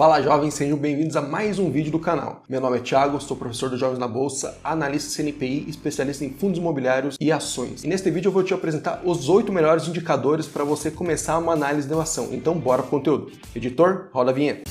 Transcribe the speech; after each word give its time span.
Fala 0.00 0.22
jovens, 0.22 0.54
sejam 0.54 0.78
bem-vindos 0.78 1.14
a 1.14 1.20
mais 1.20 1.58
um 1.58 1.70
vídeo 1.70 1.92
do 1.92 1.98
canal. 1.98 2.42
Meu 2.48 2.58
nome 2.58 2.78
é 2.78 2.80
Thiago, 2.80 3.20
sou 3.20 3.36
professor 3.36 3.68
dos 3.68 3.78
Jovens 3.78 3.98
na 3.98 4.08
Bolsa, 4.08 4.56
analista 4.64 5.14
CNPI, 5.14 5.68
especialista 5.68 6.24
em 6.24 6.30
fundos 6.30 6.58
imobiliários 6.58 7.18
e 7.20 7.30
ações. 7.30 7.84
E 7.84 7.86
neste 7.86 8.10
vídeo 8.10 8.28
eu 8.28 8.32
vou 8.32 8.42
te 8.42 8.54
apresentar 8.54 9.02
os 9.04 9.28
oito 9.28 9.52
melhores 9.52 9.86
indicadores 9.86 10.46
para 10.46 10.64
você 10.64 10.90
começar 10.90 11.36
uma 11.36 11.52
análise 11.52 11.86
de 11.86 11.92
uma 11.92 12.04
ação. 12.04 12.30
Então 12.32 12.58
bora 12.58 12.80
pro 12.80 12.92
conteúdo. 12.92 13.30
Editor, 13.54 14.08
roda 14.10 14.30
a 14.30 14.32
vinheta. 14.32 14.62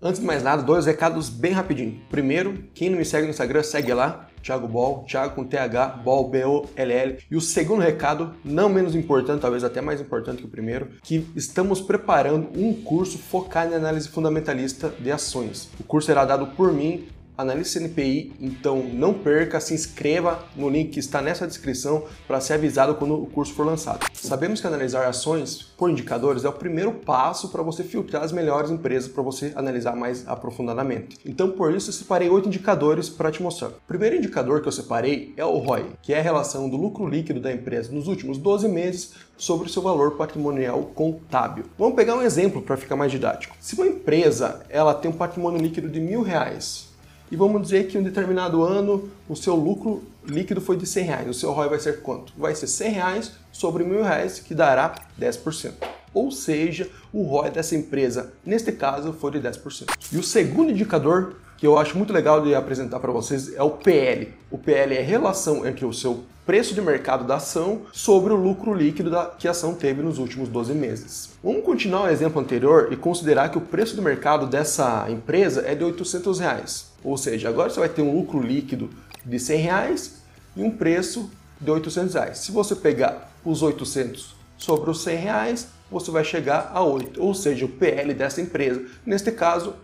Antes 0.00 0.20
de 0.20 0.26
mais 0.26 0.44
nada, 0.44 0.62
dois 0.62 0.86
recados 0.86 1.28
bem 1.28 1.50
rapidinho. 1.50 2.00
Primeiro, 2.08 2.62
quem 2.72 2.88
não 2.88 2.98
me 2.98 3.04
segue 3.04 3.24
no 3.24 3.30
Instagram, 3.30 3.64
segue 3.64 3.92
lá, 3.92 4.28
Thiago 4.44 4.68
Ball, 4.68 5.04
Thiago 5.08 5.34
com 5.34 5.44
TH, 5.44 6.02
Ball, 6.04 6.28
B-O-L-L. 6.28 7.18
E 7.30 7.36
o 7.36 7.40
segundo 7.40 7.80
recado, 7.80 8.34
não 8.44 8.68
menos 8.68 8.94
importante, 8.94 9.40
talvez 9.40 9.64
até 9.64 9.80
mais 9.80 10.00
importante 10.00 10.38
que 10.38 10.44
o 10.44 10.50
primeiro, 10.50 10.90
que 11.02 11.26
estamos 11.34 11.80
preparando 11.80 12.50
um 12.54 12.74
curso 12.74 13.16
focado 13.16 13.72
em 13.72 13.76
análise 13.76 14.08
fundamentalista 14.08 14.92
de 15.00 15.10
ações. 15.10 15.70
O 15.80 15.84
curso 15.84 16.06
será 16.06 16.24
dado 16.24 16.48
por 16.48 16.72
mim 16.72 17.06
analista 17.36 17.78
CNPI, 17.78 18.32
então 18.40 18.82
não 18.92 19.12
perca, 19.12 19.60
se 19.60 19.74
inscreva 19.74 20.44
no 20.56 20.68
link 20.68 20.90
que 20.90 21.00
está 21.00 21.20
nessa 21.20 21.46
descrição 21.46 22.04
para 22.26 22.40
ser 22.40 22.54
avisado 22.54 22.94
quando 22.94 23.14
o 23.14 23.26
curso 23.26 23.52
for 23.52 23.66
lançado. 23.66 24.06
Sabemos 24.12 24.60
que 24.60 24.66
analisar 24.66 25.06
ações 25.06 25.62
por 25.76 25.90
indicadores 25.90 26.44
é 26.44 26.48
o 26.48 26.52
primeiro 26.52 26.92
passo 26.92 27.48
para 27.48 27.62
você 27.62 27.82
filtrar 27.82 28.22
as 28.22 28.32
melhores 28.32 28.70
empresas 28.70 29.10
para 29.10 29.22
você 29.22 29.52
analisar 29.54 29.96
mais 29.96 30.26
aprofundadamente. 30.26 31.18
Então 31.24 31.50
por 31.50 31.74
isso 31.74 31.90
eu 31.90 31.94
separei 31.94 32.28
oito 32.28 32.48
indicadores 32.48 33.08
para 33.08 33.30
te 33.30 33.42
mostrar. 33.42 33.68
O 33.68 33.74
primeiro 33.86 34.16
indicador 34.16 34.62
que 34.62 34.68
eu 34.68 34.72
separei 34.72 35.34
é 35.36 35.44
o 35.44 35.58
ROI, 35.58 35.86
que 36.02 36.12
é 36.12 36.20
a 36.20 36.22
relação 36.22 36.68
do 36.68 36.76
lucro 36.76 37.06
líquido 37.06 37.40
da 37.40 37.52
empresa 37.52 37.92
nos 37.92 38.06
últimos 38.06 38.38
12 38.38 38.68
meses 38.68 39.12
sobre 39.36 39.66
o 39.66 39.70
seu 39.70 39.82
valor 39.82 40.12
patrimonial 40.12 40.82
contábil. 40.94 41.64
Vamos 41.76 41.96
pegar 41.96 42.14
um 42.14 42.22
exemplo 42.22 42.62
para 42.62 42.76
ficar 42.76 42.96
mais 42.96 43.10
didático. 43.10 43.56
Se 43.60 43.74
uma 43.74 43.86
empresa 43.86 44.60
ela 44.68 44.94
tem 44.94 45.10
um 45.10 45.14
patrimônio 45.14 45.60
líquido 45.60 45.88
de 45.88 46.00
mil 46.00 46.22
reais 46.22 46.93
e 47.30 47.36
vamos 47.36 47.62
dizer 47.62 47.88
que 47.88 47.96
em 47.96 48.00
um 48.00 48.04
determinado 48.04 48.62
ano 48.62 49.08
o 49.28 49.34
seu 49.34 49.54
lucro 49.54 50.02
líquido 50.26 50.60
foi 50.60 50.76
de 50.76 50.86
100 50.86 51.04
reais. 51.04 51.28
O 51.28 51.34
seu 51.34 51.52
ROI 51.52 51.68
vai 51.68 51.78
ser 51.78 52.00
quanto? 52.00 52.32
Vai 52.36 52.54
ser 52.54 52.66
100 52.66 52.90
reais 52.92 53.32
sobre 53.52 53.84
mil 53.84 54.02
reais, 54.02 54.40
que 54.40 54.54
dará 54.54 54.94
10%. 55.20 55.72
Ou 56.12 56.30
seja, 56.30 56.88
o 57.12 57.22
ROI 57.22 57.50
dessa 57.50 57.74
empresa, 57.74 58.32
neste 58.44 58.72
caso, 58.72 59.12
foi 59.12 59.32
de 59.32 59.40
10%. 59.40 59.90
E 60.12 60.16
o 60.16 60.22
segundo 60.22 60.70
indicador 60.70 61.36
que 61.56 61.66
eu 61.66 61.78
acho 61.78 61.96
muito 61.96 62.12
legal 62.12 62.42
de 62.42 62.54
apresentar 62.54 63.00
para 63.00 63.12
vocês 63.12 63.54
é 63.54 63.62
o 63.62 63.70
PL. 63.70 64.32
O 64.50 64.58
PL 64.58 64.94
é 64.94 65.00
a 65.00 65.04
relação 65.04 65.66
entre 65.66 65.84
o 65.84 65.92
seu 65.92 66.24
preço 66.44 66.74
de 66.74 66.82
mercado 66.82 67.24
da 67.24 67.36
ação 67.36 67.82
sobre 67.92 68.32
o 68.32 68.36
lucro 68.36 68.74
líquido 68.74 69.10
da, 69.10 69.26
que 69.26 69.48
a 69.48 69.52
ação 69.52 69.74
teve 69.74 70.02
nos 70.02 70.18
últimos 70.18 70.48
12 70.48 70.74
meses. 70.74 71.30
Vamos 71.42 71.64
continuar 71.64 72.04
o 72.04 72.08
exemplo 72.08 72.40
anterior 72.40 72.88
e 72.92 72.96
considerar 72.96 73.48
que 73.48 73.58
o 73.58 73.62
preço 73.62 73.94
de 73.94 74.02
mercado 74.02 74.46
dessa 74.46 75.06
empresa 75.08 75.64
é 75.66 75.74
de 75.74 75.82
800 75.82 76.38
reais. 76.40 76.92
Ou 77.02 77.16
seja, 77.16 77.48
agora 77.48 77.70
você 77.70 77.80
vai 77.80 77.88
ter 77.88 78.02
um 78.02 78.14
lucro 78.14 78.40
líquido 78.40 78.90
de 79.24 79.38
100 79.38 79.58
reais 79.58 80.22
e 80.54 80.62
um 80.62 80.70
preço 80.70 81.30
de 81.60 81.70
800 81.70 82.14
reais. 82.14 82.38
Se 82.38 82.52
você 82.52 82.74
pegar 82.74 83.30
os 83.44 83.62
800 83.62 84.34
sobre 84.58 84.90
os 84.90 85.02
100 85.02 85.16
reais, 85.16 85.68
você 85.90 86.10
vai 86.10 86.24
chegar 86.24 86.70
a 86.74 86.82
8. 86.82 87.22
Ou 87.22 87.34
seja, 87.34 87.64
o 87.64 87.68
PL 87.68 88.12
dessa 88.12 88.40
empresa, 88.40 88.84
neste 89.06 89.30
caso, 89.32 89.74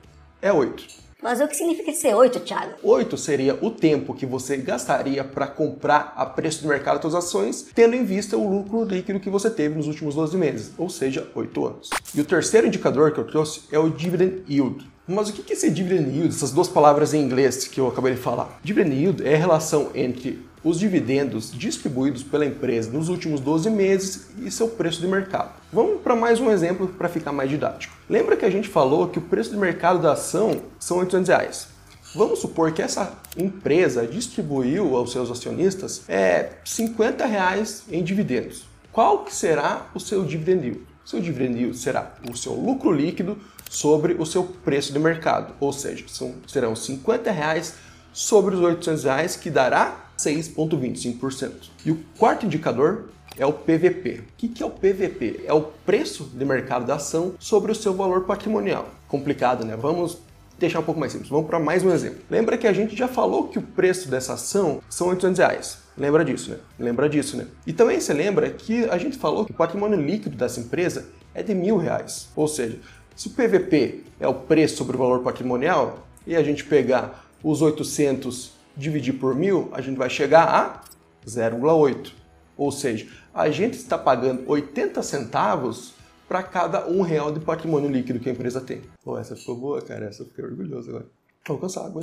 é 0.43 0.53
8. 0.53 1.00
Mas 1.23 1.41
o 1.41 1.47
que 1.47 1.55
significa 1.55 1.93
ser 1.93 2.15
8, 2.15 2.41
Thiago? 2.41 2.73
8 2.83 3.17
seria 3.19 3.59
o 3.61 3.71
tempo 3.71 4.15
que 4.15 4.25
você 4.25 4.57
gastaria 4.57 5.23
para 5.23 5.47
comprar 5.47 6.15
a 6.17 6.25
preço 6.25 6.63
de 6.63 6.69
mercado 6.69 7.01
suas 7.03 7.15
ações, 7.15 7.67
tendo 7.75 7.95
em 7.95 8.05
vista 8.05 8.37
o 8.37 8.49
lucro 8.49 8.85
líquido 8.85 9.21
que 9.21 9.29
você 9.29 9.51
teve 9.51 9.75
nos 9.75 9.87
últimos 9.87 10.15
12 10.15 10.37
meses, 10.37 10.73
ou 10.79 10.89
seja, 10.89 11.29
8 11.35 11.67
anos. 11.67 11.91
E 12.15 12.21
o 12.21 12.25
terceiro 12.25 12.67
indicador 12.67 13.13
que 13.13 13.21
eu 13.21 13.27
trouxe 13.27 13.63
é 13.71 13.79
o 13.79 13.91
dividend 13.91 14.43
yield. 14.49 14.89
Mas 15.07 15.29
o 15.29 15.33
que 15.33 15.53
é 15.53 15.57
esse 15.57 15.69
dividend 15.71 16.09
yield? 16.09 16.29
Essas 16.29 16.53
duas 16.53 16.69
palavras 16.69 17.13
em 17.13 17.21
inglês 17.21 17.67
que 17.67 17.81
eu 17.81 17.89
acabei 17.89 18.15
de 18.15 18.21
falar. 18.21 18.61
Dividend 18.63 18.95
yield 18.95 19.27
é 19.27 19.35
a 19.35 19.39
relação 19.39 19.91
entre 19.95 20.41
os 20.63 20.79
dividendos 20.79 21.51
distribuídos 21.53 22.23
pela 22.23 22.45
empresa 22.45 22.91
nos 22.91 23.09
últimos 23.09 23.41
12 23.41 23.71
meses 23.71 24.27
e 24.39 24.51
seu 24.51 24.69
preço 24.69 25.01
de 25.01 25.07
mercado. 25.07 25.53
Vamos 25.73 26.03
para 26.03 26.15
mais 26.15 26.39
um 26.41 26.51
exemplo 26.51 26.89
para 26.89 27.09
ficar 27.09 27.33
mais 27.33 27.49
didático. 27.49 27.95
Lembra 28.09 28.37
que 28.37 28.45
a 28.45 28.51
gente 28.51 28.69
falou 28.69 29.09
que 29.09 29.19
o 29.19 29.23
preço 29.23 29.51
de 29.51 29.57
mercado 29.57 30.01
da 30.01 30.13
ação 30.13 30.63
são 30.79 30.99
800 30.99 31.29
reais. 31.29 31.69
Vamos 32.15 32.41
supor 32.41 32.73
que 32.73 32.83
essa 32.83 33.13
empresa 33.37 34.07
distribuiu 34.07 34.97
aos 34.97 35.13
seus 35.13 35.31
acionistas 35.31 36.03
é, 36.09 36.55
50 36.65 37.25
reais 37.25 37.85
em 37.91 38.03
dividendos. 38.03 38.65
Qual 38.93 39.25
que 39.25 39.35
será 39.35 39.87
o 39.95 40.01
seu 40.01 40.25
dividend 40.25 40.67
yield? 40.67 40.87
Seu 41.05 41.21
dividend 41.21 41.57
yield 41.57 41.79
será 41.79 42.15
o 42.29 42.37
seu 42.37 42.53
lucro 42.53 42.93
líquido 42.93 43.39
sobre 43.71 44.15
o 44.15 44.27
seu 44.27 44.43
preço 44.43 44.93
de 44.93 44.99
mercado, 44.99 45.55
ou 45.61 45.73
seja, 45.73 46.05
são, 46.09 46.35
serão 46.49 46.75
50 46.75 47.31
reais 47.31 47.75
sobre 48.13 48.57
os 48.57 48.61
800 48.61 49.05
reais, 49.05 49.37
que 49.37 49.49
dará 49.49 50.10
6,25%. 50.25 51.53
E 51.85 51.91
o 51.91 51.99
quarto 52.19 52.47
indicador 52.47 53.11
é 53.37 53.47
o 53.47 53.53
PVP. 53.53 54.21
O 54.21 54.37
que 54.37 54.63
é 54.63 54.67
o 54.67 54.71
PVP? 54.71 55.45
É 55.47 55.53
o 55.53 55.63
preço 55.63 56.25
de 56.35 56.45
mercado 56.45 56.87
da 56.87 56.97
ação 56.97 57.35
sobre 57.39 57.73
o 57.73 57.75
seu 57.75 57.95
valor 57.95 58.25
patrimonial. 58.25 58.89
Complicado, 59.09 59.65
né? 59.65 59.77
Vamos 59.77 60.19
deixar 60.59 60.81
um 60.81 60.83
pouco 60.83 61.01
mais 61.01 61.13
simples. 61.13 61.31
Vamos 61.31 61.47
para 61.47 61.59
mais 61.59 61.83
um 61.83 61.91
exemplo. 61.91 62.21
Lembra 62.29 62.59
que 62.59 62.67
a 62.67 62.73
gente 62.73 62.95
já 62.95 63.09
falou 63.09 63.49
que 63.49 63.59
o 63.59 63.63
preço 63.63 64.11
dessa 64.11 64.35
ação 64.35 64.83
são 64.91 65.09
800 65.09 65.39
reais. 65.39 65.79
Lembra 65.97 66.25
disso, 66.25 66.51
né? 66.51 66.59
Lembra 66.79 67.09
disso, 67.09 67.37
né? 67.37 67.47
E 67.67 67.73
também 67.73 67.99
você 67.99 68.13
lembra 68.13 68.51
que 68.51 68.85
a 68.85 68.99
gente 68.99 69.17
falou 69.17 69.47
que 69.47 69.53
o 69.53 69.55
patrimônio 69.55 70.01
líquido 70.01 70.37
dessa 70.37 70.61
empresa 70.61 71.09
é 71.35 71.43
de 71.43 71.55
mil 71.55 71.79
reais. 71.79 72.29
Ou 72.37 72.47
seja, 72.47 72.79
se 73.17 73.29
o 73.29 73.31
PVP 73.31 74.05
é 74.19 74.29
o 74.29 74.35
preço 74.35 74.77
sobre 74.77 74.97
o 74.97 74.99
valor 74.99 75.21
patrimonial 75.21 76.07
e 76.27 76.37
a 76.37 76.43
gente 76.43 76.65
pegar 76.65 77.25
os 77.43 77.63
800 77.63 78.60
dividir 78.77 79.15
por 79.15 79.35
mil, 79.35 79.69
a 79.73 79.81
gente 79.81 79.97
vai 79.97 80.11
chegar 80.11 80.49
a 80.49 80.83
0,8. 81.27 82.13
Ou 82.57 82.71
seja, 82.71 83.09
a 83.33 83.51
gente 83.51 83.75
está 83.75 83.97
pagando 83.97 84.49
80 84.49 85.03
centavos 85.03 85.95
para 86.29 86.43
cada 86.43 86.87
um 86.87 87.03
real 87.03 87.33
de 87.33 87.41
patrimônio 87.41 87.91
líquido 87.91 88.21
que 88.21 88.29
a 88.29 88.33
empresa 88.33 88.61
tem. 88.61 88.83
Pô, 89.03 89.19
essa 89.19 89.35
ficou 89.35 89.57
boa, 89.57 89.83
cara. 89.83 90.07
Essa 90.07 90.23
eu 90.23 90.27
fiquei 90.27 90.45
orgulhoso 90.45 90.91
agora. 90.91 91.07
Vou 91.47 91.57
alcançar 91.57 91.87
água. 91.87 92.03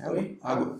Água. 0.00 0.24
água. 0.42 0.78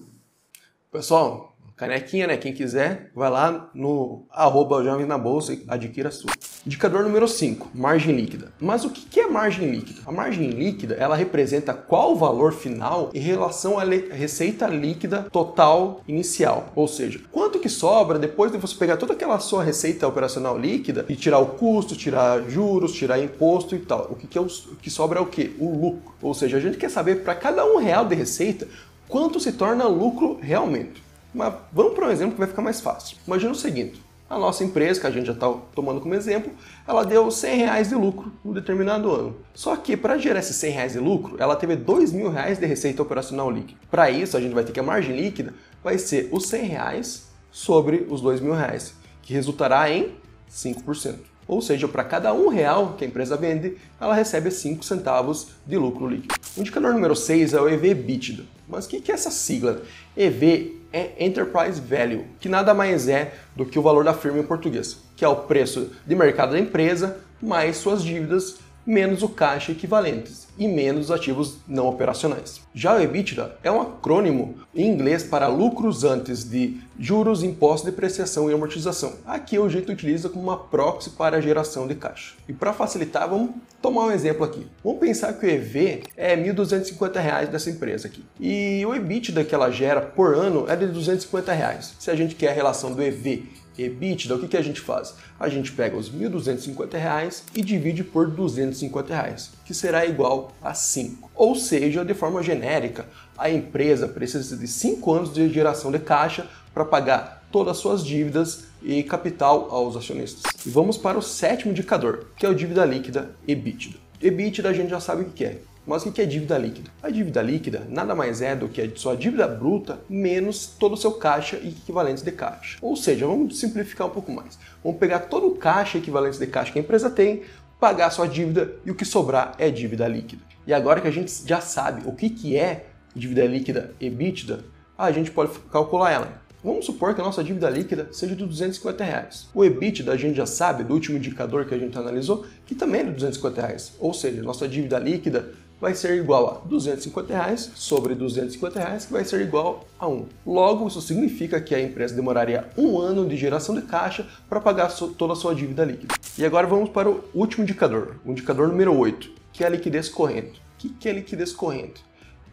Pessoal, 0.90 1.53
canequinha, 1.76 2.26
né? 2.26 2.36
Quem 2.36 2.52
quiser, 2.52 3.10
vai 3.14 3.30
lá 3.30 3.70
no 3.74 4.26
arroba 4.30 4.82
Jovens 4.82 5.08
na 5.08 5.18
Bolsa 5.18 5.54
e 5.54 5.64
adquira 5.68 6.08
a 6.08 6.12
sua. 6.12 6.30
Indicador 6.66 7.02
número 7.02 7.28
5, 7.28 7.72
margem 7.74 8.14
líquida. 8.14 8.52
Mas 8.58 8.84
o 8.84 8.90
que 8.90 9.20
é 9.20 9.26
margem 9.26 9.70
líquida? 9.70 10.00
A 10.06 10.12
margem 10.12 10.48
líquida, 10.48 10.94
ela 10.94 11.14
representa 11.14 11.74
qual 11.74 12.12
o 12.12 12.16
valor 12.16 12.52
final 12.54 13.10
em 13.12 13.20
relação 13.20 13.78
à 13.78 13.84
receita 13.84 14.66
líquida 14.66 15.26
total 15.30 16.00
inicial. 16.08 16.72
Ou 16.74 16.88
seja, 16.88 17.20
quanto 17.30 17.58
que 17.58 17.68
sobra 17.68 18.18
depois 18.18 18.50
de 18.50 18.56
você 18.56 18.74
pegar 18.76 18.96
toda 18.96 19.12
aquela 19.12 19.38
sua 19.40 19.62
receita 19.62 20.08
operacional 20.08 20.58
líquida 20.58 21.04
e 21.08 21.16
tirar 21.16 21.38
o 21.38 21.46
custo, 21.46 21.96
tirar 21.96 22.48
juros, 22.48 22.92
tirar 22.92 23.18
imposto 23.18 23.74
e 23.74 23.80
tal. 23.80 24.08
O 24.10 24.14
que, 24.14 24.26
que, 24.26 24.38
é 24.38 24.40
o, 24.40 24.46
o 24.46 24.76
que 24.76 24.88
sobra 24.88 25.18
é 25.18 25.22
o 25.22 25.26
que? 25.26 25.54
O 25.58 25.70
lucro. 25.70 26.14
Ou 26.22 26.32
seja, 26.32 26.56
a 26.56 26.60
gente 26.60 26.78
quer 26.78 26.90
saber 26.90 27.24
para 27.24 27.34
cada 27.34 27.66
um 27.66 27.76
real 27.76 28.06
de 28.06 28.14
receita 28.14 28.66
quanto 29.06 29.38
se 29.38 29.52
torna 29.52 29.86
lucro 29.86 30.38
realmente. 30.40 31.04
Mas 31.34 31.52
vamos 31.72 31.94
para 31.94 32.06
um 32.06 32.10
exemplo 32.10 32.34
que 32.34 32.38
vai 32.38 32.48
ficar 32.48 32.62
mais 32.62 32.80
fácil. 32.80 33.16
Imagina 33.26 33.50
o 33.50 33.56
seguinte: 33.56 34.00
a 34.30 34.38
nossa 34.38 34.64
empresa, 34.64 35.00
que 35.00 35.06
a 35.06 35.10
gente 35.10 35.26
já 35.26 35.32
está 35.32 35.52
tomando 35.74 36.00
como 36.00 36.14
exemplo, 36.14 36.52
ela 36.86 37.04
deu 37.04 37.30
100 37.30 37.58
reais 37.58 37.88
de 37.88 37.94
lucro 37.94 38.32
um 38.44 38.52
determinado 38.52 39.10
ano. 39.10 39.36
Só 39.52 39.76
que 39.76 39.96
para 39.96 40.16
gerar 40.16 40.38
esses 40.38 40.56
100 40.56 40.70
reais 40.70 40.92
de 40.92 40.98
lucro, 40.98 41.36
ela 41.38 41.56
teve 41.56 41.76
2 41.76 42.12
mil 42.12 42.30
reais 42.30 42.58
de 42.58 42.66
receita 42.66 43.02
operacional 43.02 43.50
líquida. 43.50 43.78
Para 43.90 44.10
isso, 44.10 44.36
a 44.36 44.40
gente 44.40 44.54
vai 44.54 44.64
ter 44.64 44.72
que 44.72 44.80
a 44.80 44.82
margem 44.82 45.16
líquida 45.16 45.52
vai 45.82 45.98
ser 45.98 46.28
os 46.32 46.46
100 46.46 46.64
reais 46.64 47.26
sobre 47.50 48.06
os 48.08 48.20
2 48.20 48.40
mil 48.40 48.54
reais, 48.54 48.94
que 49.22 49.34
resultará 49.34 49.90
em 49.90 50.14
5%. 50.50 51.16
Ou 51.46 51.60
seja, 51.60 51.86
para 51.86 52.02
cada 52.02 52.32
um 52.32 52.48
real 52.48 52.94
que 52.96 53.04
a 53.04 53.06
empresa 53.06 53.36
vende, 53.36 53.76
ela 54.00 54.14
recebe 54.14 54.50
5 54.50 54.82
centavos 54.84 55.48
de 55.66 55.76
lucro 55.76 56.08
líquido. 56.08 56.34
O 56.56 56.60
indicador 56.60 56.92
número 56.94 57.14
6 57.14 57.52
é 57.52 57.60
o 57.60 57.68
EV/EBITDA. 57.68 58.44
Mas 58.66 58.86
o 58.86 58.88
que 58.88 59.10
é 59.10 59.14
essa 59.14 59.30
sigla? 59.30 59.82
EV 60.16 60.83
é 60.94 61.12
Enterprise 61.18 61.80
Value, 61.80 62.24
que 62.38 62.48
nada 62.48 62.72
mais 62.72 63.08
é 63.08 63.34
do 63.56 63.66
que 63.66 63.80
o 63.80 63.82
valor 63.82 64.04
da 64.04 64.14
firma 64.14 64.38
em 64.38 64.44
português, 64.44 64.96
que 65.16 65.24
é 65.24 65.28
o 65.28 65.34
preço 65.34 65.90
de 66.06 66.14
mercado 66.14 66.52
da 66.52 66.60
empresa 66.60 67.16
mais 67.42 67.78
suas 67.78 68.04
dívidas 68.04 68.58
menos 68.86 69.22
o 69.22 69.28
caixa 69.28 69.72
equivalentes 69.72 70.44
e 70.58 70.68
menos 70.68 71.10
ativos 71.10 71.58
não 71.66 71.88
operacionais. 71.88 72.60
Já 72.74 72.96
o 72.96 73.00
EBITDA 73.00 73.56
é 73.62 73.70
um 73.70 73.80
acrônimo 73.80 74.56
em 74.74 74.88
inglês 74.88 75.22
para 75.22 75.48
lucros 75.48 76.04
antes 76.04 76.48
de 76.48 76.80
juros, 76.98 77.42
impostos, 77.42 77.90
depreciação 77.90 78.50
e 78.50 78.54
amortização. 78.54 79.14
Aqui 79.26 79.58
o 79.58 79.68
jeito 79.68 79.90
utiliza 79.90 80.28
como 80.28 80.44
uma 80.44 80.56
proxy 80.56 81.10
para 81.10 81.38
a 81.38 81.40
geração 81.40 81.86
de 81.86 81.94
caixa. 81.94 82.34
E 82.48 82.52
para 82.52 82.72
facilitar, 82.72 83.28
vamos 83.28 83.50
tomar 83.82 84.06
um 84.06 84.12
exemplo 84.12 84.44
aqui. 84.44 84.66
Vamos 84.82 85.00
pensar 85.00 85.32
que 85.32 85.46
o 85.46 85.50
EV 85.50 86.04
é 86.16 86.34
R$ 86.34 86.52
1.250 86.52 87.46
dessa 87.48 87.70
empresa 87.70 88.06
aqui. 88.06 88.24
E 88.38 88.84
o 88.86 88.94
EBITDA 88.94 89.44
que 89.44 89.54
ela 89.54 89.70
gera 89.70 90.00
por 90.00 90.34
ano 90.34 90.66
é 90.68 90.76
de 90.76 90.86
250 90.86 91.52
reais. 91.52 91.94
Se 91.98 92.10
a 92.10 92.14
gente 92.14 92.34
quer 92.34 92.50
a 92.50 92.54
relação 92.54 92.92
do 92.92 93.02
EV 93.02 93.63
EBITDA, 93.76 94.34
o 94.34 94.38
que, 94.38 94.48
que 94.48 94.56
a 94.56 94.62
gente 94.62 94.80
faz? 94.80 95.14
A 95.38 95.48
gente 95.48 95.72
pega 95.72 95.96
os 95.96 96.08
R$ 96.08 96.28
1.250 96.28 97.42
e 97.54 97.62
divide 97.62 98.04
por 98.04 98.30
250 98.30 99.12
reais, 99.12 99.50
que 99.64 99.74
será 99.74 100.06
igual 100.06 100.52
a 100.62 100.74
5. 100.74 101.30
Ou 101.34 101.54
seja, 101.54 102.04
de 102.04 102.14
forma 102.14 102.42
genérica, 102.42 103.06
a 103.36 103.50
empresa 103.50 104.06
precisa 104.06 104.56
de 104.56 104.68
5 104.68 105.12
anos 105.12 105.32
de 105.32 105.48
geração 105.48 105.90
de 105.90 105.98
caixa 105.98 106.46
para 106.72 106.84
pagar 106.84 107.46
todas 107.50 107.76
as 107.76 107.82
suas 107.82 108.04
dívidas 108.04 108.64
e 108.82 109.02
capital 109.02 109.68
aos 109.70 109.96
acionistas. 109.96 110.42
E 110.66 110.68
vamos 110.68 110.96
para 110.96 111.18
o 111.18 111.22
sétimo 111.22 111.70
indicador, 111.70 112.26
que 112.36 112.44
é 112.44 112.48
o 112.48 112.54
dívida 112.54 112.84
líquida 112.84 113.30
EBITDA. 113.46 113.96
EBITDA 114.20 114.68
a 114.68 114.72
gente 114.72 114.90
já 114.90 115.00
sabe 115.00 115.22
o 115.22 115.26
que 115.26 115.44
é. 115.44 115.58
Mas 115.86 116.06
o 116.06 116.12
que 116.12 116.22
é 116.22 116.24
dívida 116.24 116.56
líquida? 116.56 116.90
A 117.02 117.10
dívida 117.10 117.42
líquida 117.42 117.86
nada 117.90 118.14
mais 118.14 118.40
é 118.40 118.56
do 118.56 118.68
que 118.68 118.80
a 118.80 118.96
sua 118.96 119.14
dívida 119.14 119.46
bruta 119.46 120.00
menos 120.08 120.66
todo 120.66 120.94
o 120.94 120.96
seu 120.96 121.12
caixa 121.12 121.56
e 121.56 121.68
equivalentes 121.68 122.22
de 122.22 122.32
caixa. 122.32 122.78
Ou 122.80 122.96
seja, 122.96 123.26
vamos 123.26 123.60
simplificar 123.60 124.06
um 124.06 124.10
pouco 124.10 124.32
mais. 124.32 124.58
Vamos 124.82 124.98
pegar 124.98 125.20
todo 125.20 125.46
o 125.46 125.56
caixa 125.56 125.98
e 125.98 126.00
equivalentes 126.00 126.38
de 126.38 126.46
caixa 126.46 126.72
que 126.72 126.78
a 126.78 126.82
empresa 126.82 127.10
tem, 127.10 127.42
pagar 127.78 128.06
a 128.06 128.10
sua 128.10 128.26
dívida 128.26 128.76
e 128.84 128.90
o 128.90 128.94
que 128.94 129.04
sobrar 129.04 129.54
é 129.58 129.68
dívida 129.70 130.08
líquida. 130.08 130.42
E 130.66 130.72
agora 130.72 131.02
que 131.02 131.08
a 131.08 131.12
gente 131.12 131.30
já 131.46 131.60
sabe 131.60 132.08
o 132.08 132.12
que, 132.12 132.30
que 132.30 132.56
é 132.56 132.86
dívida 133.14 133.44
líquida 133.44 133.92
EBITDA, 134.00 134.64
a 134.96 135.12
gente 135.12 135.30
pode 135.30 135.58
calcular 135.70 136.10
ela. 136.10 136.44
Vamos 136.64 136.86
supor 136.86 137.14
que 137.14 137.20
a 137.20 137.24
nossa 137.24 137.44
dívida 137.44 137.68
líquida 137.68 138.08
seja 138.10 138.34
de 138.34 138.46
250 138.46 139.04
reais. 139.04 139.48
O 139.52 139.62
EBITDA 139.62 140.10
a 140.10 140.16
gente 140.16 140.36
já 140.36 140.46
sabe, 140.46 140.82
do 140.82 140.94
último 140.94 141.18
indicador 141.18 141.66
que 141.66 141.74
a 141.74 141.78
gente 141.78 141.98
analisou, 141.98 142.46
que 142.64 142.74
também 142.74 143.02
é 143.02 143.04
de 143.04 143.10
250 143.10 143.60
reais. 143.60 143.92
Ou 143.98 144.14
seja, 144.14 144.42
nossa 144.42 144.66
dívida 144.66 144.98
líquida 144.98 145.52
vai 145.80 145.94
ser 145.94 146.16
igual 146.16 146.62
a 146.64 146.68
250 146.68 147.32
reais 147.32 147.70
sobre 147.74 148.14
250 148.14 148.78
reais, 148.78 149.06
que 149.06 149.12
vai 149.12 149.24
ser 149.24 149.40
igual 149.40 149.86
a 149.98 150.08
1. 150.08 150.26
Logo, 150.46 150.88
isso 150.88 151.00
significa 151.00 151.60
que 151.60 151.74
a 151.74 151.80
empresa 151.80 152.14
demoraria 152.14 152.68
um 152.76 152.98
ano 152.98 153.28
de 153.28 153.36
geração 153.36 153.74
de 153.74 153.82
caixa 153.82 154.26
para 154.48 154.60
pagar 154.60 154.92
toda 154.92 155.32
a 155.32 155.36
sua 155.36 155.54
dívida 155.54 155.84
líquida. 155.84 156.14
E 156.38 156.44
agora 156.44 156.66
vamos 156.66 156.90
para 156.90 157.10
o 157.10 157.24
último 157.34 157.64
indicador, 157.64 158.16
o 158.24 158.30
indicador 158.30 158.68
número 158.68 158.96
8, 158.96 159.30
que 159.52 159.62
é 159.62 159.66
a 159.66 159.70
liquidez 159.70 160.08
corrente. 160.08 160.62
O 160.84 160.88
que 160.88 161.08
é 161.08 161.12
liquidez 161.12 161.52
corrente? 161.52 162.04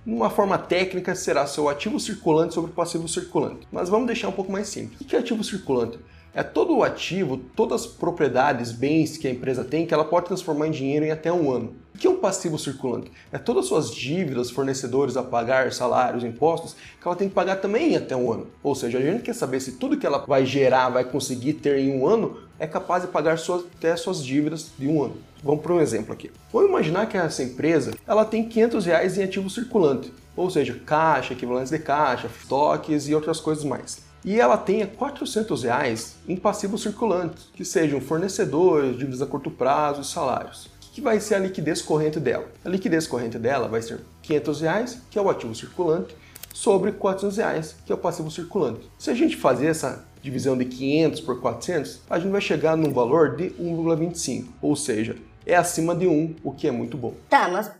Numa 0.05 0.29
forma 0.29 0.57
técnica, 0.57 1.13
será 1.13 1.45
seu 1.45 1.69
ativo 1.69 1.99
circulante 1.99 2.55
sobre 2.55 2.71
passivo 2.71 3.07
circulante. 3.07 3.67
Mas 3.71 3.87
vamos 3.87 4.07
deixar 4.07 4.29
um 4.29 4.31
pouco 4.31 4.51
mais 4.51 4.67
simples. 4.67 4.99
O 4.99 5.05
que 5.05 5.15
é 5.15 5.19
ativo 5.19 5.43
circulante? 5.43 5.99
É 6.33 6.41
todo 6.41 6.77
o 6.77 6.81
ativo, 6.81 7.35
todas 7.57 7.81
as 7.81 7.87
propriedades, 7.87 8.71
bens 8.71 9.17
que 9.17 9.27
a 9.27 9.31
empresa 9.31 9.65
tem, 9.65 9.85
que 9.85 9.93
ela 9.93 10.05
pode 10.05 10.27
transformar 10.27 10.67
em 10.67 10.71
dinheiro 10.71 11.03
em 11.03 11.11
até 11.11 11.29
um 11.29 11.51
ano. 11.51 11.75
O 11.93 11.97
que 11.97 12.07
é 12.07 12.09
um 12.09 12.19
passivo 12.19 12.57
circulante? 12.57 13.11
É 13.33 13.37
todas 13.37 13.65
as 13.65 13.67
suas 13.67 13.93
dívidas, 13.93 14.49
fornecedores 14.49 15.17
a 15.17 15.23
pagar, 15.23 15.73
salários, 15.73 16.23
impostos, 16.23 16.73
que 16.73 17.05
ela 17.05 17.17
tem 17.17 17.27
que 17.27 17.35
pagar 17.35 17.57
também 17.57 17.91
em 17.91 17.95
até 17.97 18.15
um 18.15 18.31
ano. 18.31 18.47
Ou 18.63 18.73
seja, 18.73 18.97
a 18.97 19.01
gente 19.01 19.23
quer 19.23 19.35
saber 19.35 19.59
se 19.59 19.73
tudo 19.73 19.97
que 19.97 20.05
ela 20.05 20.19
vai 20.19 20.45
gerar, 20.45 20.87
vai 20.87 21.03
conseguir 21.03 21.55
ter 21.55 21.77
em 21.79 21.99
um 21.99 22.07
ano, 22.07 22.37
é 22.57 22.65
capaz 22.65 23.03
de 23.03 23.09
pagar 23.09 23.37
até 23.77 23.95
suas 23.97 24.23
dívidas 24.23 24.71
de 24.79 24.87
um 24.87 25.03
ano. 25.03 25.17
Vamos 25.43 25.61
para 25.61 25.73
um 25.73 25.81
exemplo 25.81 26.13
aqui. 26.13 26.31
Vamos 26.53 26.69
imaginar 26.69 27.07
que 27.07 27.17
essa 27.17 27.43
empresa 27.43 27.91
ela 28.07 28.23
tem 28.23 28.47
500 28.47 28.85
reais 28.85 29.17
em 29.17 29.23
ativo 29.23 29.49
circulante, 29.49 30.13
ou 30.33 30.49
seja, 30.49 30.79
caixa, 30.85 31.33
equivalentes 31.33 31.71
de 31.71 31.79
caixa, 31.79 32.27
estoques 32.27 33.09
e 33.09 33.13
outras 33.13 33.41
coisas 33.41 33.65
mais 33.65 34.09
e 34.23 34.39
ela 34.39 34.57
tenha 34.57 34.87
400 34.87 35.63
reais 35.63 36.15
em 36.27 36.35
passivos 36.35 36.81
circulantes, 36.81 37.49
que 37.53 37.65
sejam 37.65 37.99
fornecedores, 37.99 38.97
dívidas 38.97 39.21
a 39.21 39.25
curto 39.25 39.49
prazo 39.49 40.01
e 40.01 40.05
salários. 40.05 40.65
O 40.65 40.93
que 40.93 41.01
vai 41.01 41.19
ser 41.19 41.35
a 41.35 41.39
liquidez 41.39 41.81
corrente 41.81 42.19
dela? 42.19 42.47
A 42.65 42.69
liquidez 42.69 43.07
corrente 43.07 43.39
dela 43.39 43.67
vai 43.67 43.81
ser 43.81 44.01
500 44.23 44.61
reais, 44.61 45.01
que 45.09 45.17
é 45.17 45.21
o 45.21 45.29
ativo 45.29 45.55
circulante, 45.55 46.15
sobre 46.53 46.91
400 46.91 47.37
reais, 47.37 47.75
que 47.85 47.91
é 47.91 47.95
o 47.95 47.97
passivo 47.97 48.29
circulante. 48.29 48.89
Se 48.99 49.09
a 49.09 49.13
gente 49.13 49.37
fazer 49.37 49.67
essa 49.67 50.05
divisão 50.21 50.57
de 50.57 50.65
500 50.65 51.21
por 51.21 51.39
400, 51.39 52.01
a 52.09 52.19
gente 52.19 52.31
vai 52.31 52.41
chegar 52.41 52.75
num 52.75 52.91
valor 52.91 53.35
de 53.35 53.51
1,25, 53.51 54.47
ou 54.61 54.75
seja, 54.75 55.15
é 55.45 55.55
acima 55.55 55.95
de 55.95 56.07
1, 56.07 56.35
o 56.43 56.51
que 56.51 56.67
é 56.67 56.71
muito 56.71 56.97
bom. 56.97 57.13
Tá, 57.29 57.49
mas 57.49 57.71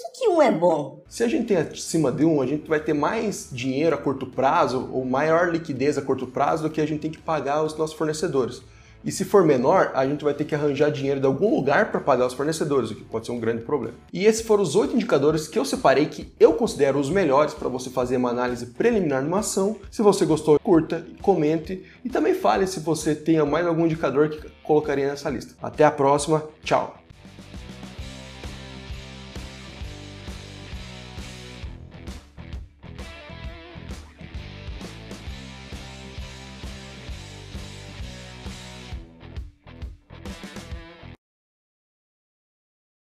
que, 0.00 0.20
que 0.20 0.28
um 0.28 0.40
é 0.40 0.50
bom? 0.50 1.02
Se 1.08 1.22
a 1.22 1.28
gente 1.28 1.46
tem 1.46 1.56
acima 1.56 2.10
de 2.10 2.24
um, 2.24 2.40
a 2.40 2.46
gente 2.46 2.68
vai 2.68 2.80
ter 2.80 2.94
mais 2.94 3.48
dinheiro 3.52 3.94
a 3.94 3.98
curto 3.98 4.26
prazo 4.26 4.88
ou 4.92 5.04
maior 5.04 5.50
liquidez 5.50 5.98
a 5.98 6.02
curto 6.02 6.26
prazo 6.26 6.62
do 6.62 6.70
que 6.70 6.80
a 6.80 6.86
gente 6.86 7.00
tem 7.00 7.10
que 7.10 7.18
pagar 7.18 7.56
aos 7.56 7.76
nossos 7.76 7.96
fornecedores. 7.96 8.62
E 9.02 9.10
se 9.10 9.24
for 9.24 9.44
menor, 9.44 9.92
a 9.94 10.06
gente 10.06 10.22
vai 10.22 10.34
ter 10.34 10.44
que 10.44 10.54
arranjar 10.54 10.90
dinheiro 10.90 11.20
de 11.20 11.26
algum 11.26 11.54
lugar 11.54 11.90
para 11.90 12.00
pagar 12.00 12.26
os 12.26 12.34
fornecedores, 12.34 12.90
o 12.90 12.94
que 12.94 13.02
pode 13.02 13.24
ser 13.24 13.32
um 13.32 13.40
grande 13.40 13.62
problema. 13.62 13.94
E 14.12 14.26
esses 14.26 14.42
foram 14.42 14.62
os 14.62 14.76
oito 14.76 14.94
indicadores 14.94 15.48
que 15.48 15.58
eu 15.58 15.64
separei 15.64 16.04
que 16.04 16.30
eu 16.38 16.52
considero 16.52 16.98
os 16.98 17.08
melhores 17.08 17.54
para 17.54 17.68
você 17.68 17.88
fazer 17.88 18.18
uma 18.18 18.28
análise 18.28 18.66
preliminar 18.66 19.22
numa 19.22 19.38
ação. 19.38 19.76
Se 19.90 20.02
você 20.02 20.26
gostou, 20.26 20.58
curta, 20.60 21.06
comente 21.22 21.82
e 22.04 22.10
também 22.10 22.34
fale 22.34 22.66
se 22.66 22.80
você 22.80 23.14
tem 23.14 23.42
mais 23.46 23.66
algum 23.66 23.86
indicador 23.86 24.28
que 24.28 24.50
colocaria 24.62 25.08
nessa 25.08 25.30
lista. 25.30 25.54
Até 25.62 25.82
a 25.82 25.90
próxima, 25.90 26.44
tchau! 26.62 26.99